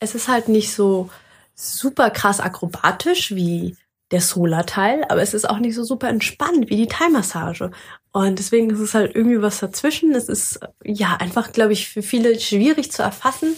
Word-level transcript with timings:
es 0.00 0.14
ist 0.14 0.28
halt 0.28 0.48
nicht 0.48 0.72
so 0.72 1.10
super 1.54 2.10
krass 2.10 2.40
akrobatisch 2.40 3.34
wie 3.34 3.76
der 4.10 4.20
Solar-Teil, 4.22 5.04
aber 5.08 5.20
es 5.20 5.34
ist 5.34 5.48
auch 5.48 5.58
nicht 5.58 5.74
so 5.74 5.84
super 5.84 6.08
entspannt 6.08 6.70
wie 6.70 6.76
die 6.76 6.86
Thai-Massage. 6.86 7.70
Und 8.10 8.38
deswegen 8.38 8.70
ist 8.70 8.80
es 8.80 8.94
halt 8.94 9.14
irgendwie 9.14 9.42
was 9.42 9.60
dazwischen. 9.60 10.14
Es 10.14 10.28
ist 10.30 10.60
ja 10.82 11.16
einfach, 11.20 11.52
glaube 11.52 11.74
ich, 11.74 11.88
für 11.88 12.02
viele 12.02 12.40
schwierig 12.40 12.90
zu 12.90 13.02
erfassen, 13.02 13.54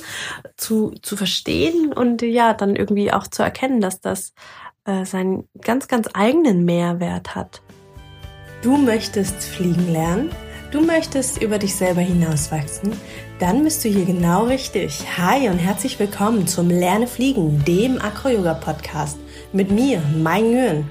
zu, 0.56 0.92
zu 1.02 1.16
verstehen 1.16 1.92
und 1.92 2.22
ja, 2.22 2.52
dann 2.52 2.74
irgendwie 2.74 3.12
auch 3.12 3.28
zu 3.28 3.44
erkennen, 3.44 3.80
dass 3.80 4.00
das 4.00 4.32
äh, 4.86 5.04
seinen 5.04 5.48
ganz, 5.60 5.86
ganz 5.86 6.08
eigenen 6.14 6.64
Mehrwert 6.64 7.36
hat. 7.36 7.62
Du 8.62 8.76
möchtest 8.76 9.44
fliegen 9.44 9.92
lernen? 9.92 10.30
Du 10.70 10.80
möchtest 10.80 11.42
über 11.42 11.58
dich 11.58 11.74
selber 11.74 12.00
hinauswachsen? 12.00 12.92
Dann 13.40 13.64
bist 13.64 13.84
du 13.84 13.88
hier 13.88 14.04
genau 14.04 14.44
richtig. 14.44 15.04
Hi 15.18 15.48
und 15.48 15.58
herzlich 15.58 15.98
willkommen 15.98 16.46
zum 16.46 16.70
Lerne 16.70 17.08
Fliegen, 17.08 17.64
dem 17.64 18.00
Acro-Yoga-Podcast 18.00 19.18
mit 19.52 19.72
mir, 19.72 20.00
Mai 20.16 20.40
Nguyen. 20.42 20.88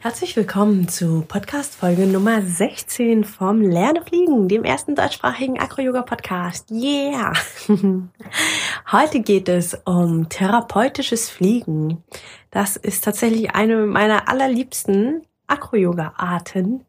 Herzlich 0.00 0.36
willkommen 0.36 0.86
zu 0.88 1.24
Podcast-Folge 1.26 2.06
Nummer 2.06 2.42
16 2.42 3.24
vom 3.24 3.62
Lerne 3.62 4.02
Fliegen, 4.02 4.46
dem 4.46 4.62
ersten 4.62 4.94
deutschsprachigen 4.94 5.58
Acro-Yoga-Podcast. 5.58 6.70
Yeah! 6.70 7.32
Heute 8.92 9.20
geht 9.20 9.48
es 9.48 9.80
um 9.86 10.28
therapeutisches 10.28 11.30
Fliegen. 11.30 12.04
Das 12.50 12.76
ist 12.76 13.02
tatsächlich 13.02 13.54
eine 13.54 13.86
meiner 13.86 14.28
allerliebsten 14.28 15.22
Acro-Yoga-Arten, 15.46 16.84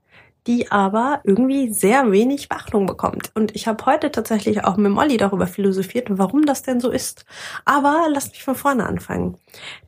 die 0.48 0.72
aber 0.72 1.22
irgendwie 1.24 1.72
sehr 1.72 2.12
wenig 2.12 2.50
Beachtung 2.50 2.86
bekommt. 2.86 3.32
Und 3.36 3.56
ich 3.56 3.68
habe 3.68 3.86
heute 3.86 4.12
tatsächlich 4.12 4.64
auch 4.64 4.78
mit 4.78 4.92
Molly 4.92 5.18
darüber 5.18 5.46
philosophiert, 5.46 6.08
warum 6.10 6.46
das 6.46 6.64
denn 6.64 6.80
so 6.80 6.90
ist. 6.90 7.26
Aber 7.66 8.08
lasst 8.10 8.32
mich 8.32 8.44
von 8.44 8.56
vorne 8.56 8.86
anfangen. 8.86 9.38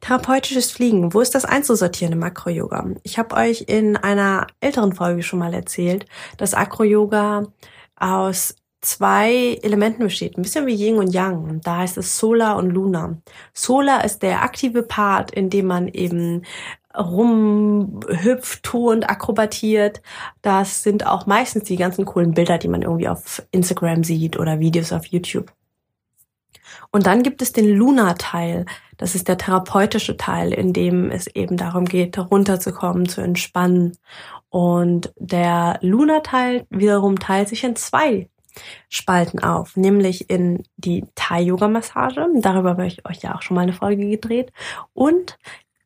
Therapeutisches 0.02 0.72
Fliegen, 0.72 1.14
wo 1.14 1.22
ist 1.22 1.34
das 1.34 1.46
einzusortieren 1.46 2.14
im 2.14 2.24
Acro-Yoga? 2.24 2.86
Ich 3.04 3.18
habe 3.18 3.36
euch 3.36 3.66
in 3.68 3.98
einer 3.98 4.48
älteren 4.60 4.94
Folge 4.94 5.24
schon 5.24 5.40
mal 5.40 5.54
erzählt, 5.54 6.06
dass 6.38 6.54
Acro-Yoga 6.54 7.48
aus 7.96 8.56
zwei 8.84 9.58
Elementen 9.62 10.04
besteht, 10.04 10.38
ein 10.38 10.42
bisschen 10.42 10.66
wie 10.68 10.76
Yin 10.76 10.98
und 10.98 11.14
Yang. 11.14 11.62
Da 11.64 11.78
heißt 11.78 11.98
es 11.98 12.18
Solar 12.18 12.58
und 12.58 12.70
Luna. 12.70 13.18
Solar 13.54 14.04
ist 14.04 14.22
der 14.22 14.44
aktive 14.44 14.84
Part, 14.84 15.32
in 15.32 15.50
dem 15.50 15.68
man 15.68 15.88
eben 15.88 16.44
rumhüpft, 16.98 18.64
turnt, 18.64 19.10
akrobatiert. 19.10 20.02
Das 20.42 20.84
sind 20.84 21.06
auch 21.06 21.26
meistens 21.26 21.66
die 21.66 21.78
ganzen 21.78 22.06
coolen 22.06 22.34
Bilder, 22.34 22.58
die 22.58 22.68
man 22.68 22.82
irgendwie 22.82 23.08
auf 23.08 23.44
Instagram 23.52 24.04
sieht 24.04 24.38
oder 24.38 24.60
Videos 24.60 24.92
auf 24.92 25.06
YouTube. 25.06 25.52
Und 26.92 27.08
dann 27.08 27.24
gibt 27.24 27.42
es 27.42 27.52
den 27.52 27.70
Luna-Teil. 27.70 28.66
Das 28.98 29.16
ist 29.16 29.28
der 29.28 29.38
therapeutische 29.38 30.16
Teil, 30.18 30.54
in 30.54 30.74
dem 30.74 31.10
es 31.10 31.28
eben 31.28 31.58
darum 31.58 31.86
geht, 31.86 32.18
runterzukommen, 32.18 33.10
zu 33.10 33.22
entspannen. 33.22 33.98
Und 34.50 35.12
der 35.18 35.80
Luna-Teil 35.82 36.68
wiederum 36.70 37.18
teilt 37.18 37.50
sich 37.50 37.64
in 37.64 37.76
zwei 37.76 38.30
Spalten 38.88 39.40
auf, 39.40 39.76
nämlich 39.76 40.30
in 40.30 40.64
die 40.78 41.06
Thai-Yoga-Massage. 41.16 42.28
Darüber 42.36 42.70
habe 42.72 42.86
ich 42.86 43.04
euch 43.08 43.24
ja 43.24 43.36
auch 43.36 43.42
schon 43.42 43.56
mal 43.56 43.62
eine 43.62 43.74
Folge 43.74 44.08
gedreht. 44.08 44.52
Und 44.94 45.40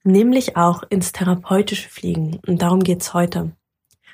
nämlich 0.08 0.58
auch 0.58 0.84
ins 0.90 1.12
therapeutische 1.12 1.90
Fliegen. 1.90 2.40
Und 2.48 2.62
darum 2.62 2.80
geht's 2.80 3.14
heute. 3.14 3.52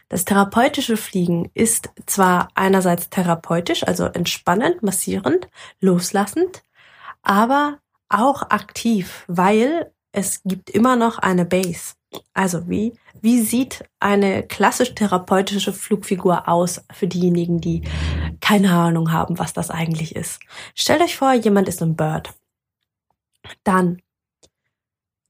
Das 0.10 0.26
therapeutische 0.26 0.98
Fliegen 0.98 1.50
ist 1.54 1.90
zwar 2.06 2.50
einerseits 2.54 3.10
therapeutisch, 3.10 3.88
also 3.88 4.06
entspannend, 4.06 4.84
massierend, 4.84 5.48
loslassend, 5.80 6.62
aber 7.24 7.80
auch 8.10 8.44
aktiv, 8.44 9.24
weil 9.28 9.92
es 10.12 10.42
gibt 10.44 10.70
immer 10.70 10.96
noch 10.96 11.18
eine 11.18 11.46
Base. 11.46 11.96
Also 12.36 12.70
wie, 12.70 12.94
wie 13.22 13.42
sieht 13.42 13.86
eine 14.00 14.44
klassisch 14.44 14.94
therapeutische 14.94 15.74
Flugfigur 15.74 16.48
aus 16.48 16.84
für 16.92 17.08
diejenigen, 17.08 17.60
die 17.60 17.82
keine 18.40 18.72
Ahnung 18.72 19.12
haben, 19.12 19.40
was 19.40 19.54
das 19.54 19.72
eigentlich 19.72 20.16
ist? 20.16 20.40
Stellt 20.76 21.02
euch 21.02 21.16
vor, 21.16 21.34
jemand 21.34 21.68
ist 21.68 21.82
ein 21.82 21.96
Bird. 21.96 22.36
Dann 23.64 24.03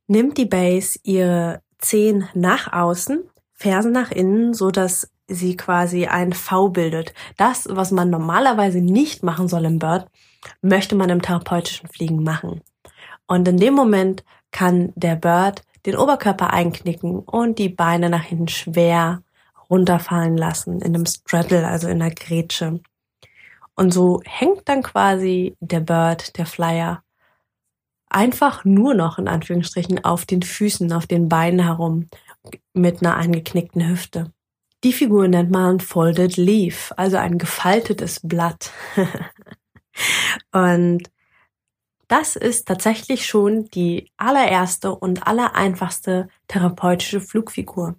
nimmt 0.08 0.38
die 0.38 0.46
Base 0.46 1.00
ihre 1.04 1.62
Zehen 1.80 2.28
nach 2.34 2.72
außen, 2.72 3.24
Fersen 3.54 3.92
nach 3.92 4.12
innen, 4.12 4.54
so 4.54 4.72
dass 4.72 5.10
sie 5.28 5.56
quasi 5.56 6.06
ein 6.08 6.34
V 6.34 6.70
bildet. 6.70 7.14
Das, 7.38 7.68
was 7.70 7.92
man 7.92 8.10
normalerweise 8.10 8.82
nicht 8.82 9.24
machen 9.24 9.48
soll 9.48 9.66
im 9.66 9.80
Bird, 9.80 10.08
möchte 10.62 10.96
man 10.96 11.10
im 11.10 11.22
therapeutischen 11.22 11.88
Fliegen 11.88 12.24
machen. 12.24 12.62
Und 13.28 13.48
in 13.48 13.58
dem 13.58 13.74
Moment 13.74 14.24
kann 14.52 14.92
der 14.96 15.16
Bird 15.16 15.64
den 15.86 15.98
Oberkörper 15.98 16.52
einknicken 16.52 17.20
und 17.20 17.60
die 17.60 17.70
Beine 17.70 18.10
nach 18.10 18.24
hinten 18.24 18.48
schwer 18.48 19.24
runterfallen 19.70 20.38
lassen 20.38 20.82
in 20.82 20.96
einem 20.96 21.06
Straddle, 21.06 21.68
also 21.68 21.88
in 21.88 22.02
einer 22.02 22.14
Grätsche. 22.14 22.82
Und 23.76 23.94
so 23.94 24.22
hängt 24.26 24.70
dann 24.70 24.84
quasi 24.84 25.56
der 25.60 25.80
Bird, 25.80 26.38
der 26.38 26.46
Flyer, 26.46 27.03
einfach 28.14 28.66
nur 28.66 28.94
noch 28.94 29.18
in 29.18 29.28
Anführungsstrichen 29.28 30.04
auf 30.04 30.26
den 30.26 30.42
Füßen, 30.42 30.92
auf 30.94 31.08
den 31.08 31.30
Beinen 31.30 31.60
herum 31.62 32.10
mit 32.74 33.02
einer 33.02 33.16
eingeknickten 33.16 33.88
Hüfte. 33.88 34.32
Die 34.84 34.94
Figur 34.94 35.28
nennt 35.28 35.50
man 35.50 35.80
Folded 35.80 36.36
Leaf, 36.38 36.92
also 36.98 37.18
ein 37.18 37.38
gefaltetes 37.38 38.20
Blatt. 38.22 38.72
und 40.52 41.10
das 42.10 42.36
ist 42.36 42.68
tatsächlich 42.68 43.26
schon 43.26 43.70
die 43.70 44.12
allererste 44.18 44.94
und 44.94 45.26
allereinfachste 45.26 46.28
therapeutische 46.48 47.22
Flugfigur. 47.22 47.96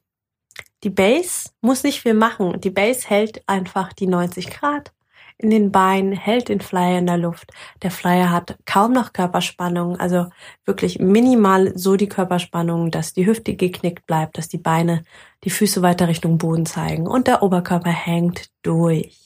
Die 0.83 0.91
Base 0.91 1.51
muss 1.63 1.83
nicht 1.83 2.03
viel 2.03 2.15
machen. 2.15 2.61
Die 2.61 2.71
Base 2.71 3.09
hält 3.09 3.43
einfach 3.49 3.95
die 3.95 4.07
90 4.07 4.51
Grad 4.51 4.93
in 5.39 5.51
den 5.51 5.73
Beinen, 5.73 6.13
hält 6.13 6.49
den 6.49 6.61
Flyer 6.61 6.99
in 6.99 7.07
der 7.07 7.19
Luft. 7.19 7.53
Der 7.83 7.91
Flyer 7.91 8.31
hat 8.31 8.57
kaum 8.67 8.93
noch 8.93 9.13
Körperspannung, 9.13 9.99
also 9.99 10.27
wirklich 10.65 11.01
minimal 11.01 11.77
so 11.77 11.97
die 11.97 12.09
Körperspannung, 12.09 12.91
dass 12.91 13.13
die 13.15 13.27
Hüfte 13.27 13.55
geknickt 13.55 14.07
bleibt, 14.07 14.39
dass 14.39 14.49
die 14.49 14.59
Beine, 14.59 15.05
die 15.43 15.51
Füße 15.51 15.83
weiter 15.83 16.09
Richtung 16.09 16.39
Boden 16.39 16.67
zeigen 16.67 17.07
und 17.07 17.27
der 17.27 17.43
Oberkörper 17.43 17.91
hängt 17.91 18.51
durch. 18.63 19.25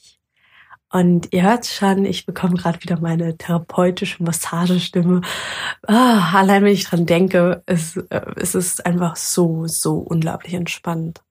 Und 0.91 1.31
ihr 1.31 1.43
hört 1.43 1.67
schon, 1.67 2.03
ich 2.05 2.25
bekomme 2.25 2.55
gerade 2.55 2.81
wieder 2.81 2.99
meine 2.99 3.37
therapeutische 3.37 4.23
Massagestimme. 4.23 5.21
Ah, 5.85 6.31
allein 6.33 6.63
wenn 6.63 6.73
ich 6.73 6.85
dran 6.85 7.05
denke, 7.05 7.61
es, 7.67 7.95
äh, 7.95 8.21
es 8.37 8.55
ist 8.55 8.85
einfach 8.87 9.15
so, 9.15 9.67
so 9.67 9.99
unglaublich 9.99 10.55
entspannt. 10.55 11.21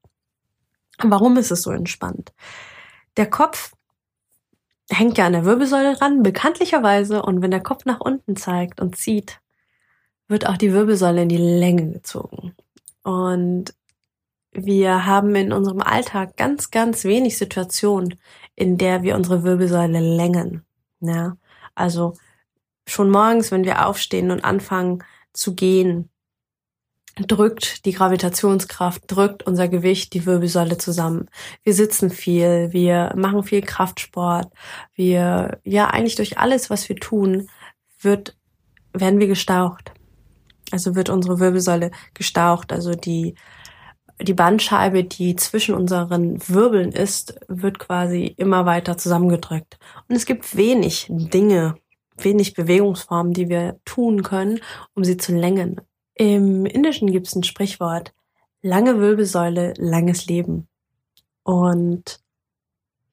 Warum 1.03 1.37
ist 1.37 1.51
es 1.51 1.63
so 1.63 1.73
entspannt? 1.73 2.33
Der 3.17 3.29
Kopf 3.29 3.73
hängt 4.99 5.19
ja 5.19 5.27
an 5.27 5.33
der 5.33 5.45
Wirbelsäule 5.45 5.95
dran, 5.95 6.23
bekanntlicherweise. 6.23 7.23
Und 7.23 7.43
wenn 7.43 7.51
der 7.51 7.63
Kopf 7.63 7.85
nach 7.85 8.01
unten 8.01 8.37
zeigt 8.37 8.81
und 8.81 8.97
zieht, 8.97 9.41
wird 10.27 10.47
auch 10.47 10.57
die 10.57 10.73
Wirbelsäule 10.73 11.23
in 11.23 11.29
die 11.29 11.37
Länge 11.37 11.93
gezogen. 11.93 12.55
Und 13.03 13.75
wir 14.53 15.07
haben 15.07 15.35
in 15.35 15.53
unserem 15.53 15.81
Alltag 15.81 16.37
ganz, 16.37 16.71
ganz 16.71 17.05
wenig 17.05 17.39
Situationen, 17.39 18.19
in 18.55 18.77
der 18.77 19.03
wir 19.03 19.15
unsere 19.15 19.45
Wirbelsäule 19.45 20.01
längen. 20.01 20.65
Ja, 21.01 21.37
also 21.75 22.15
schon 22.87 23.11
morgens, 23.11 23.51
wenn 23.51 23.65
wir 23.65 23.87
aufstehen 23.87 24.31
und 24.31 24.45
anfangen 24.45 25.05
zu 25.33 25.55
gehen, 25.55 26.11
drückt 27.27 27.85
die 27.85 27.93
Gravitationskraft, 27.93 29.03
drückt 29.07 29.47
unser 29.47 29.69
Gewicht 29.69 30.15
die 30.15 30.27
Wirbelsäule 30.27 30.79
zusammen. 30.79 31.29
Wir 31.63 31.75
sitzen 31.75 32.11
viel, 32.11 32.73
wir 32.73 33.13
machen 33.17 33.43
viel 33.43 33.63
Kraftsport, 33.63 34.53
wir, 34.95 35.61
ja, 35.65 35.89
eigentlich 35.89 36.17
durch 36.17 36.39
alles, 36.39 36.71
was 36.71 36.89
wir 36.89 36.97
tun, 36.97 37.49
wird, 38.01 38.37
werden 38.93 39.21
wir 39.21 39.27
gestaucht. 39.27 39.93
Also 40.71 40.95
wird 40.95 41.09
unsere 41.09 41.41
Wirbelsäule 41.41 41.91
gestaucht, 42.15 42.73
also 42.73 42.93
die, 42.95 43.35
die 44.21 44.35
Bandscheibe, 44.35 45.05
die 45.05 45.37
zwischen 45.37 45.75
unseren 45.75 46.39
Wirbeln 46.49 46.93
ist, 46.93 47.39
wird 47.49 47.79
quasi 47.79 48.35
immer 48.37 48.67
weiter 48.67 48.99
zusammengedrückt. 48.99 49.79
Und 50.09 50.17
es 50.17 50.27
gibt 50.27 50.57
wenig 50.57 51.07
Dinge, 51.09 51.77
wenig 52.17 52.55
Bewegungsformen, 52.55 53.33
die 53.33 53.49
wir 53.49 53.81
tun 53.85 54.23
können, 54.23 54.61
um 54.95 55.05
sie 55.05 55.17
zu 55.17 55.35
längen. 55.35 55.81
Im 56.19 56.67
Indischen 56.67 57.13
gibt 57.13 57.29
es 57.29 57.37
ein 57.37 57.45
Sprichwort, 57.45 58.13
lange 58.61 58.99
Wirbelsäule, 58.99 59.73
langes 59.79 60.27
Leben. 60.27 60.67
Und 61.45 62.21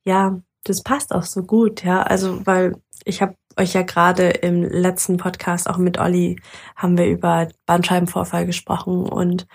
ja, 0.03 0.41
das 0.63 0.81
passt 0.81 1.13
auch 1.13 1.23
so 1.23 1.43
gut, 1.43 1.83
ja. 1.83 2.01
Also, 2.01 2.45
weil 2.47 2.81
ich 3.05 3.21
habe 3.21 3.35
euch 3.57 3.73
ja 3.73 3.83
gerade 3.83 4.29
im 4.29 4.63
letzten 4.63 5.17
Podcast 5.17 5.69
auch 5.69 5.77
mit 5.77 5.99
Olli 5.99 6.41
haben 6.75 6.97
wir 6.97 7.05
über 7.05 7.47
Bandscheibenvorfall 7.67 8.47
gesprochen 8.47 9.07
und 9.07 9.47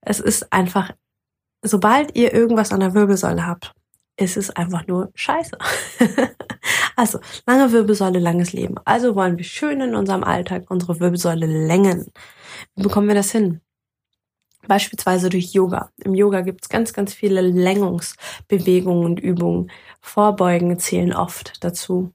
es 0.00 0.20
ist 0.20 0.52
einfach, 0.52 0.92
sobald 1.60 2.16
ihr 2.16 2.32
irgendwas 2.32 2.72
an 2.72 2.80
der 2.80 2.94
Wirbelsäule 2.94 3.46
habt, 3.46 3.74
ist 4.16 4.36
es 4.36 4.50
einfach 4.50 4.86
nur 4.86 5.10
scheiße. 5.14 5.56
also, 6.96 7.18
lange 7.46 7.72
Wirbelsäule, 7.72 8.18
langes 8.18 8.52
Leben. 8.52 8.76
Also 8.84 9.14
wollen 9.14 9.36
wir 9.38 9.44
schön 9.44 9.80
in 9.80 9.94
unserem 9.94 10.24
Alltag 10.24 10.70
unsere 10.70 11.00
Wirbelsäule 11.00 11.46
längen. 11.46 12.12
Wie 12.76 12.82
bekommen 12.82 13.08
wir 13.08 13.14
das 13.14 13.32
hin? 13.32 13.60
Beispielsweise 14.68 15.28
durch 15.28 15.52
Yoga. 15.52 15.90
Im 16.04 16.14
Yoga 16.14 16.40
gibt 16.42 16.62
es 16.62 16.68
ganz, 16.68 16.92
ganz 16.92 17.12
viele 17.12 17.40
Längungsbewegungen 17.40 19.04
und 19.04 19.20
Übungen. 19.20 19.70
Vorbeugen 20.00 20.78
zählen 20.78 21.12
oft 21.12 21.64
dazu. 21.64 22.12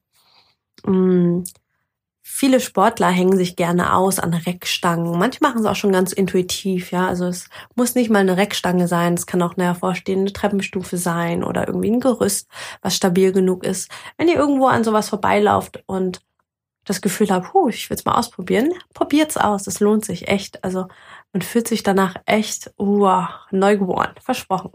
Viele 2.29 2.59
Sportler 2.59 3.07
hängen 3.07 3.37
sich 3.37 3.55
gerne 3.55 3.95
aus 3.95 4.19
an 4.19 4.33
Reckstangen. 4.33 5.17
Manche 5.17 5.39
machen 5.41 5.61
es 5.61 5.65
auch 5.65 5.77
schon 5.77 5.93
ganz 5.93 6.11
intuitiv, 6.11 6.91
ja. 6.91 7.07
Also 7.07 7.25
es 7.25 7.49
muss 7.75 7.95
nicht 7.95 8.11
mal 8.11 8.19
eine 8.19 8.35
Reckstange 8.35 8.89
sein, 8.89 9.13
es 9.13 9.25
kann 9.25 9.41
auch 9.41 9.55
eine 9.55 9.63
hervorstehende 9.63 10.33
Treppenstufe 10.33 10.97
sein 10.97 11.41
oder 11.41 11.67
irgendwie 11.67 11.89
ein 11.89 12.01
Gerüst, 12.01 12.49
was 12.81 12.97
stabil 12.97 13.31
genug 13.31 13.63
ist. 13.63 13.89
Wenn 14.17 14.27
ihr 14.27 14.35
irgendwo 14.35 14.67
an 14.67 14.83
sowas 14.83 15.07
vorbeilauft 15.07 15.81
und 15.87 16.21
das 16.83 17.01
Gefühl 17.01 17.29
habt, 17.29 17.53
huh, 17.53 17.69
ich 17.69 17.89
will 17.89 17.95
es 17.95 18.03
mal 18.03 18.15
ausprobieren, 18.15 18.73
probiert's 18.93 19.37
aus. 19.37 19.65
Es 19.65 19.79
lohnt 19.79 20.03
sich 20.03 20.27
echt. 20.27 20.63
Also 20.65 20.87
man 21.31 21.41
fühlt 21.41 21.69
sich 21.69 21.81
danach 21.81 22.17
echt 22.25 22.71
uh, 22.77 23.23
neu 23.51 23.77
geboren, 23.77 24.13
versprochen. 24.21 24.73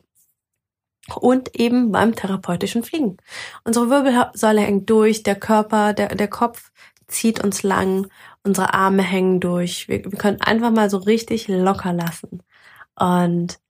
Und 1.17 1.55
eben 1.55 1.93
beim 1.93 2.15
therapeutischen 2.15 2.83
Fliegen. 2.83 3.19
Unsere 3.65 3.91
Wirbelsäule 3.91 4.63
hängt 4.63 4.89
durch, 4.89 5.23
der 5.23 5.35
Körper, 5.35 5.93
der, 5.93 6.15
der 6.15 6.29
Kopf 6.29 6.71
zieht 7.13 7.43
uns 7.43 7.63
lang, 7.63 8.09
unsere 8.43 8.75
Arme 8.75 9.03
hängen 9.03 9.41
durch. 9.41 9.89
Wir, 9.89 10.05
wir 10.05 10.19
können 10.19 10.41
einfach 10.41 10.71
mal 10.71 10.91
so 10.91 10.99
richtig 10.99 11.49
locker 11.49 11.93
lassen. 11.93 12.43
Und 12.99 13.61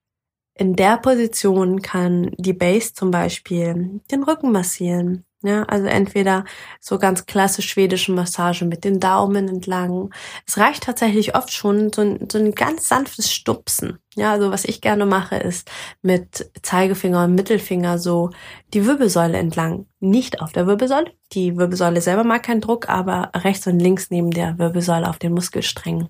in 0.55 0.77
der 0.77 0.99
Position 0.99 1.83
kann 1.83 2.31
die 2.39 2.53
Base 2.53 2.94
zum 2.94 3.11
Beispiel 3.11 4.00
den 4.11 4.23
Rücken 4.23 4.53
massieren, 4.53 5.25
ja, 5.43 5.65
also 5.65 5.87
entweder 5.87 6.44
so 6.81 6.99
ganz 6.99 7.27
klassisch 7.27 7.69
schwedische 7.69 8.12
Massage 8.12 8.65
mit 8.65 8.85
den 8.85 9.00
Daumen 9.00 9.49
entlang. 9.49 10.15
Es 10.47 10.56
reicht 10.56 10.85
tatsächlich 10.85 11.35
oft 11.35 11.53
schon 11.53 11.93
so 11.93 12.03
ein, 12.03 12.29
so 12.31 12.39
ein 12.39 12.55
ganz 12.55 12.89
sanftes 12.89 13.33
Stupsen. 13.33 13.99
Ja, 14.15 14.33
also 14.33 14.53
was 14.53 14.65
ich 14.65 14.81
gerne 14.81 15.05
mache, 15.05 15.37
ist 15.37 15.71
mit 16.00 16.50
Zeigefinger 16.62 17.25
und 17.25 17.35
Mittelfinger 17.35 17.99
so 17.99 18.31
die 18.73 18.87
Wirbelsäule 18.87 19.37
entlang. 19.37 19.87
Nicht 19.99 20.41
auf 20.41 20.53
der 20.53 20.67
Wirbelsäule. 20.67 21.12
Die 21.33 21.56
Wirbelsäule 21.56 22.00
selber 22.00 22.23
mag 22.23 22.44
keinen 22.44 22.61
Druck, 22.61 22.89
aber 22.89 23.33
rechts 23.35 23.67
und 23.67 23.81
links 23.81 24.11
neben 24.11 24.31
der 24.31 24.59
Wirbelsäule 24.59 25.09
auf 25.09 25.19
den 25.19 25.33
Muskelsträngen. 25.33 26.09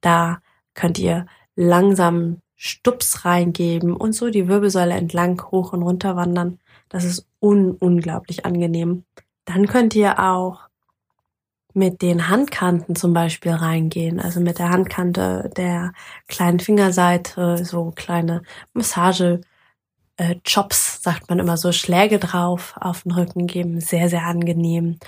Da 0.00 0.40
könnt 0.74 0.98
ihr 0.98 1.26
langsam 1.56 2.40
Stups 2.54 3.24
reingeben 3.24 3.96
und 3.96 4.12
so 4.12 4.28
die 4.30 4.46
Wirbelsäule 4.46 4.94
entlang 4.94 5.42
hoch 5.50 5.72
und 5.72 5.82
runter 5.82 6.14
wandern. 6.14 6.58
Das 6.90 7.04
ist 7.04 7.26
un 7.40 7.72
unglaublich 7.72 8.44
angenehm. 8.44 9.04
Dann 9.46 9.66
könnt 9.66 9.94
ihr 9.94 10.18
auch 10.18 10.68
mit 11.72 12.02
den 12.02 12.28
Handkanten 12.28 12.96
zum 12.96 13.12
Beispiel 13.14 13.52
reingehen, 13.52 14.20
also 14.20 14.40
mit 14.40 14.58
der 14.58 14.70
Handkante 14.70 15.50
der 15.56 15.92
kleinen 16.28 16.60
Fingerseite, 16.60 17.64
so 17.64 17.92
kleine 17.94 18.42
Massage, 18.74 19.40
äh, 20.16 20.36
Chops, 20.44 21.02
sagt 21.02 21.30
man 21.30 21.38
immer 21.38 21.56
so, 21.56 21.72
Schläge 21.72 22.18
drauf 22.18 22.74
auf 22.80 23.04
den 23.04 23.12
Rücken 23.12 23.46
geben, 23.46 23.80
sehr, 23.80 24.08
sehr 24.08 24.24
angenehm. 24.26 24.98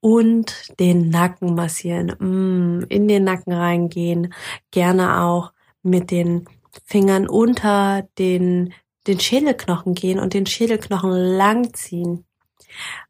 Und 0.00 0.78
den 0.80 1.10
Nacken 1.10 1.54
massieren, 1.54 2.14
mm, 2.18 2.86
in 2.88 3.08
den 3.08 3.24
Nacken 3.24 3.52
reingehen, 3.52 4.32
gerne 4.70 5.22
auch 5.22 5.52
mit 5.82 6.10
den 6.10 6.48
Fingern 6.84 7.28
unter 7.28 8.08
den 8.18 8.72
den 9.06 9.20
Schädelknochen 9.20 9.94
gehen 9.94 10.18
und 10.18 10.34
den 10.34 10.46
Schädelknochen 10.46 11.10
lang 11.10 11.74
ziehen. 11.74 12.24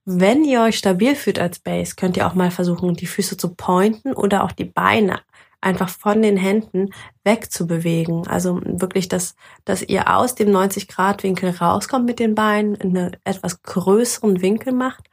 Wenn 0.05 0.44
ihr 0.44 0.62
euch 0.62 0.79
stabil 0.79 1.15
fühlt 1.15 1.39
als 1.39 1.59
Base, 1.59 1.94
könnt 1.97 2.17
ihr 2.17 2.27
auch 2.27 2.35
mal 2.35 2.50
versuchen, 2.50 2.94
die 2.94 3.06
Füße 3.06 3.37
zu 3.37 3.55
pointen 3.55 4.12
oder 4.12 4.44
auch 4.44 4.53
die 4.53 4.65
Beine 4.65 5.21
einfach 5.62 5.89
von 5.89 6.21
den 6.21 6.37
Händen 6.37 6.91
wegzubewegen. 7.25 8.27
Also 8.27 8.61
wirklich, 8.65 9.09
dass, 9.09 9.37
dass 9.65 9.83
ihr 9.83 10.15
aus 10.15 10.35
dem 10.35 10.49
90-Grad-Winkel 10.49 11.50
rauskommt 11.50 12.05
mit 12.05 12.19
den 12.19 12.35
Beinen, 12.35 12.75
in 12.75 12.99
einen 12.99 13.17
etwas 13.25 13.62
größeren 13.62 14.43
Winkel 14.43 14.73
macht 14.73 15.09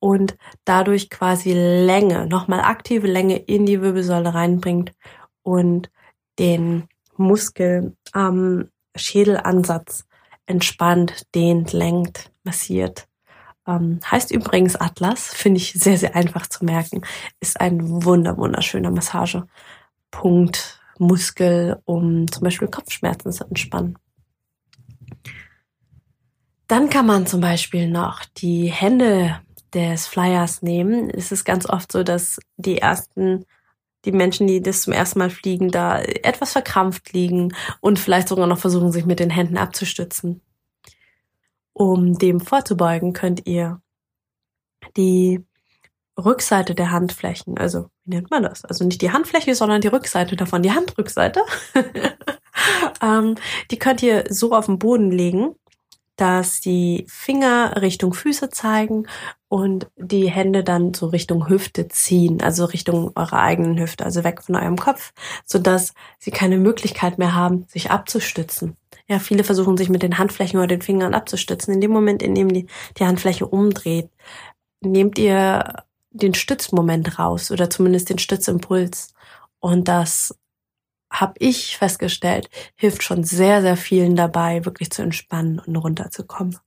und 0.00 0.36
dadurch 0.64 1.08
quasi 1.08 1.52
Länge, 1.52 2.26
nochmal 2.26 2.60
aktive 2.60 3.06
Länge 3.06 3.36
in 3.36 3.64
die 3.64 3.80
Wirbelsäule 3.80 4.34
reinbringt 4.34 4.92
und 5.42 5.90
den 6.38 6.88
Muskel 7.16 7.96
am 8.12 8.68
Schädelansatz 8.96 10.04
entspannt, 10.46 11.26
dehnt, 11.34 11.72
lenkt, 11.72 12.30
massiert. 12.44 13.08
Ähm, 13.66 14.00
heißt 14.10 14.30
übrigens 14.30 14.76
Atlas, 14.76 15.28
finde 15.28 15.58
ich 15.58 15.72
sehr, 15.72 15.96
sehr 15.98 16.16
einfach 16.16 16.46
zu 16.46 16.64
merken. 16.64 17.02
Ist 17.40 17.60
ein 17.60 18.04
wunder, 18.04 18.36
wunderschöner 18.36 18.90
Massagepunkt, 18.90 20.80
Muskel, 20.98 21.80
um 21.84 22.30
zum 22.30 22.44
Beispiel 22.44 22.68
Kopfschmerzen 22.68 23.32
zu 23.32 23.44
entspannen. 23.44 23.98
Dann 26.66 26.88
kann 26.88 27.06
man 27.06 27.26
zum 27.26 27.40
Beispiel 27.40 27.88
noch 27.88 28.24
die 28.36 28.66
Hände 28.66 29.40
des 29.74 30.06
Flyers 30.06 30.62
nehmen. 30.62 31.10
Es 31.10 31.32
ist 31.32 31.44
ganz 31.44 31.68
oft 31.68 31.92
so, 31.92 32.02
dass 32.02 32.38
die 32.56 32.78
ersten 32.78 33.44
die 34.04 34.12
Menschen, 34.12 34.46
die 34.46 34.60
das 34.60 34.82
zum 34.82 34.92
ersten 34.92 35.18
Mal 35.18 35.30
fliegen, 35.30 35.70
da 35.70 36.00
etwas 36.00 36.52
verkrampft 36.52 37.12
liegen 37.12 37.54
und 37.80 37.98
vielleicht 37.98 38.28
sogar 38.28 38.46
noch 38.46 38.58
versuchen, 38.58 38.92
sich 38.92 39.06
mit 39.06 39.20
den 39.20 39.30
Händen 39.30 39.56
abzustützen. 39.56 40.40
Um 41.72 42.18
dem 42.18 42.40
vorzubeugen, 42.40 43.12
könnt 43.12 43.46
ihr 43.46 43.80
die 44.96 45.40
Rückseite 46.18 46.74
der 46.74 46.90
Handflächen, 46.90 47.56
also 47.56 47.88
wie 48.04 48.16
nennt 48.16 48.30
man 48.30 48.42
das? 48.42 48.64
Also 48.64 48.84
nicht 48.84 49.00
die 49.00 49.12
Handfläche, 49.12 49.54
sondern 49.54 49.80
die 49.80 49.88
Rückseite 49.88 50.36
davon, 50.36 50.62
die 50.62 50.72
Handrückseite. 50.72 51.40
ähm, 53.02 53.36
die 53.70 53.78
könnt 53.78 54.02
ihr 54.02 54.24
so 54.28 54.52
auf 54.52 54.66
den 54.66 54.78
Boden 54.78 55.10
legen, 55.10 55.54
dass 56.16 56.60
die 56.60 57.06
Finger 57.08 57.80
Richtung 57.80 58.12
Füße 58.12 58.50
zeigen 58.50 59.06
und 59.48 59.88
die 59.96 60.30
Hände 60.30 60.62
dann 60.64 60.94
so 60.94 61.06
Richtung 61.06 61.48
Hüfte 61.48 61.88
ziehen, 61.88 62.42
also 62.42 62.64
Richtung 62.66 63.12
eurer 63.14 63.40
eigenen 63.40 63.78
Hüfte, 63.78 64.04
also 64.04 64.24
weg 64.24 64.42
von 64.42 64.56
eurem 64.56 64.76
Kopf, 64.76 65.12
so 65.44 65.58
dass 65.58 65.94
sie 66.18 66.30
keine 66.30 66.58
Möglichkeit 66.58 67.18
mehr 67.18 67.34
haben, 67.34 67.66
sich 67.68 67.90
abzustützen. 67.90 68.76
Ja, 69.08 69.18
viele 69.18 69.44
versuchen 69.44 69.76
sich 69.76 69.88
mit 69.88 70.02
den 70.02 70.18
Handflächen 70.18 70.58
oder 70.58 70.68
den 70.68 70.82
Fingern 70.82 71.14
abzustützen. 71.14 71.74
In 71.74 71.80
dem 71.80 71.90
Moment, 71.90 72.22
in 72.22 72.34
dem 72.34 72.52
die, 72.52 72.66
die 72.98 73.04
Handfläche 73.04 73.46
umdreht, 73.46 74.10
nehmt 74.80 75.18
ihr 75.18 75.84
den 76.10 76.34
Stützmoment 76.34 77.18
raus 77.18 77.50
oder 77.50 77.70
zumindest 77.70 78.10
den 78.10 78.18
Stützimpuls. 78.18 79.14
Und 79.60 79.88
das 79.88 80.34
habe 81.12 81.34
ich 81.38 81.76
festgestellt, 81.76 82.48
hilft 82.74 83.02
schon 83.02 83.22
sehr, 83.22 83.62
sehr 83.62 83.76
vielen 83.76 84.16
dabei, 84.16 84.64
wirklich 84.64 84.90
zu 84.90 85.02
entspannen 85.02 85.60
und 85.60 85.76
runterzukommen. 85.76 86.58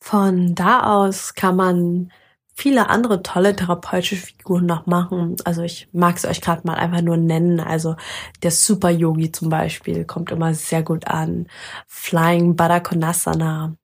Von 0.00 0.54
da 0.54 0.84
aus 0.84 1.34
kann 1.34 1.56
man 1.56 2.12
viele 2.54 2.88
andere 2.88 3.22
tolle 3.22 3.56
therapeutische 3.56 4.16
Figuren 4.16 4.66
noch 4.66 4.86
machen. 4.86 5.36
Also 5.44 5.62
ich 5.62 5.88
mag 5.92 6.16
es 6.16 6.24
euch 6.24 6.40
gerade 6.40 6.66
mal 6.66 6.74
einfach 6.74 7.02
nur 7.02 7.16
nennen. 7.16 7.60
Also 7.60 7.96
der 8.42 8.50
Super 8.50 8.90
Yogi 8.90 9.32
zum 9.32 9.48
Beispiel 9.48 10.04
kommt 10.04 10.30
immer 10.30 10.54
sehr 10.54 10.82
gut 10.82 11.06
an. 11.06 11.48
Flying 11.86 12.56
Badakonasana. 12.56 13.76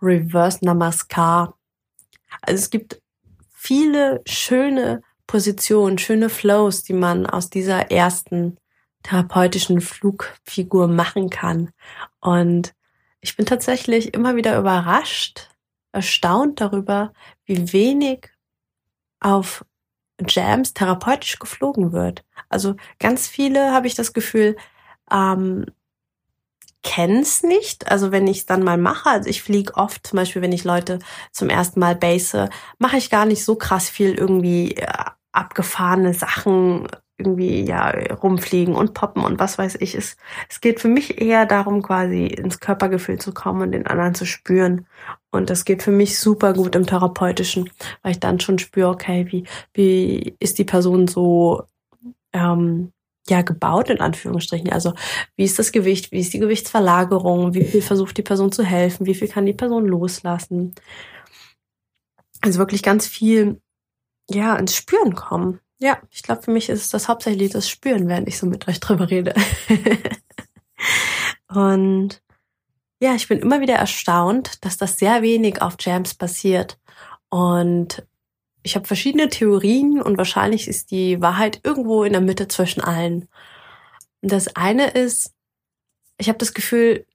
Reverse 0.00 0.64
Namaskar. 0.64 1.56
Also 2.42 2.62
es 2.62 2.70
gibt 2.70 3.00
viele 3.52 4.22
schöne 4.26 5.02
Positionen, 5.32 5.96
schöne 5.96 6.28
Flows, 6.28 6.82
die 6.82 6.92
man 6.92 7.24
aus 7.24 7.48
dieser 7.48 7.90
ersten 7.90 8.58
therapeutischen 9.02 9.80
Flugfigur 9.80 10.88
machen 10.88 11.30
kann. 11.30 11.70
Und 12.20 12.74
ich 13.22 13.34
bin 13.34 13.46
tatsächlich 13.46 14.12
immer 14.12 14.36
wieder 14.36 14.58
überrascht, 14.58 15.48
erstaunt 15.90 16.60
darüber, 16.60 17.14
wie 17.46 17.72
wenig 17.72 18.28
auf 19.20 19.64
Jams 20.20 20.74
therapeutisch 20.74 21.38
geflogen 21.38 21.92
wird. 21.92 22.26
Also 22.50 22.76
ganz 22.98 23.26
viele 23.26 23.72
habe 23.72 23.86
ich 23.86 23.94
das 23.94 24.12
Gefühl, 24.12 24.54
ähm, 25.10 25.64
kenn's 26.82 27.42
nicht. 27.42 27.90
Also 27.90 28.12
wenn 28.12 28.26
ich 28.26 28.40
es 28.40 28.46
dann 28.46 28.62
mal 28.62 28.76
mache, 28.76 29.08
also 29.08 29.30
ich 29.30 29.42
fliege 29.42 29.76
oft, 29.76 30.06
zum 30.06 30.18
Beispiel 30.18 30.42
wenn 30.42 30.52
ich 30.52 30.64
Leute 30.64 30.98
zum 31.30 31.48
ersten 31.48 31.80
Mal 31.80 31.96
base, 31.96 32.50
mache 32.78 32.98
ich 32.98 33.08
gar 33.08 33.24
nicht 33.24 33.46
so 33.46 33.56
krass 33.56 33.88
viel 33.88 34.12
irgendwie 34.12 34.72
äh, 34.76 35.04
abgefahrene 35.32 36.14
Sachen 36.14 36.88
irgendwie 37.18 37.64
ja 37.64 37.90
rumfliegen 37.90 38.74
und 38.74 38.94
poppen 38.94 39.24
und 39.24 39.38
was 39.38 39.58
weiß 39.58 39.76
ich. 39.80 39.94
Es, 39.94 40.16
es 40.48 40.60
geht 40.60 40.80
für 40.80 40.88
mich 40.88 41.20
eher 41.20 41.46
darum, 41.46 41.82
quasi 41.82 42.26
ins 42.26 42.58
Körpergefühl 42.58 43.18
zu 43.18 43.32
kommen 43.32 43.62
und 43.62 43.72
den 43.72 43.86
anderen 43.86 44.14
zu 44.14 44.26
spüren. 44.26 44.86
Und 45.30 45.50
das 45.50 45.64
geht 45.64 45.82
für 45.82 45.92
mich 45.92 46.18
super 46.18 46.52
gut 46.52 46.74
im 46.74 46.86
Therapeutischen, 46.86 47.70
weil 48.02 48.12
ich 48.12 48.20
dann 48.20 48.40
schon 48.40 48.58
spüre, 48.58 48.88
okay, 48.88 49.26
wie, 49.30 49.44
wie 49.74 50.34
ist 50.40 50.58
die 50.58 50.64
Person 50.64 51.06
so, 51.06 51.64
ähm, 52.32 52.92
ja 53.28 53.42
gebaut 53.42 53.90
in 53.90 54.00
Anführungsstrichen. 54.00 54.72
Also 54.72 54.94
wie 55.36 55.44
ist 55.44 55.58
das 55.58 55.72
Gewicht, 55.72 56.12
wie 56.12 56.20
ist 56.20 56.32
die 56.32 56.38
Gewichtsverlagerung, 56.38 57.54
wie 57.54 57.64
viel 57.64 57.82
versucht 57.82 58.16
die 58.18 58.22
Person 58.22 58.52
zu 58.52 58.64
helfen, 58.64 59.06
wie 59.06 59.14
viel 59.14 59.28
kann 59.28 59.46
die 59.46 59.52
Person 59.52 59.86
loslassen. 59.86 60.74
Also 62.40 62.58
wirklich 62.58 62.82
ganz 62.82 63.06
viel 63.06 63.60
ja 64.30 64.56
ins 64.56 64.74
Spüren 64.74 65.14
kommen. 65.14 65.60
Ja, 65.78 65.98
ich 66.10 66.22
glaube, 66.22 66.42
für 66.42 66.52
mich 66.52 66.68
ist 66.68 66.94
das 66.94 67.08
hauptsächlich 67.08 67.50
das 67.50 67.68
Spüren, 67.68 68.08
während 68.08 68.28
ich 68.28 68.38
so 68.38 68.46
mit 68.46 68.68
euch 68.68 68.80
drüber 68.80 69.10
rede. 69.10 69.34
Und 71.48 72.22
ja, 73.00 73.14
ich 73.14 73.26
bin 73.26 73.40
immer 73.40 73.60
wieder 73.60 73.74
erstaunt, 73.74 74.64
dass 74.64 74.76
das 74.76 74.98
sehr 74.98 75.22
wenig 75.22 75.60
auf 75.60 75.74
Jams 75.80 76.14
passiert. 76.14 76.78
Und 77.30 78.06
ich 78.62 78.76
habe 78.76 78.86
verschiedene 78.86 79.28
Theorien 79.28 80.00
und 80.00 80.18
wahrscheinlich 80.18 80.68
ist 80.68 80.92
die 80.92 81.20
Wahrheit 81.20 81.60
irgendwo 81.64 82.04
in 82.04 82.12
der 82.12 82.20
Mitte 82.20 82.46
zwischen 82.46 82.80
allen. 82.80 83.28
Und 84.20 84.30
das 84.30 84.54
eine 84.54 84.90
ist, 84.90 85.32
ich 86.16 86.28
habe 86.28 86.38
das 86.38 86.54
Gefühl, 86.54 87.06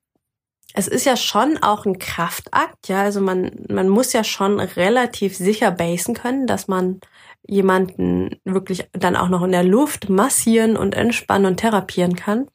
es 0.73 0.87
ist 0.87 1.05
ja 1.05 1.17
schon 1.17 1.57
auch 1.57 1.85
ein 1.85 1.99
Kraftakt, 1.99 2.87
ja, 2.87 3.01
also 3.01 3.21
man 3.21 3.51
man 3.69 3.89
muss 3.89 4.13
ja 4.13 4.23
schon 4.23 4.59
relativ 4.59 5.35
sicher 5.35 5.71
basen 5.71 6.13
können, 6.13 6.47
dass 6.47 6.67
man 6.67 6.99
jemanden 7.47 8.39
wirklich 8.43 8.89
dann 8.91 9.15
auch 9.15 9.29
noch 9.29 9.43
in 9.43 9.51
der 9.51 9.63
Luft 9.63 10.09
massieren 10.09 10.77
und 10.77 10.95
entspannen 10.95 11.45
und 11.47 11.57
therapieren 11.57 12.15
kann. 12.15 12.47